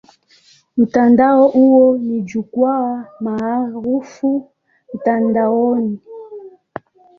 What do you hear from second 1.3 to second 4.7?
huo ni jukwaa maarufu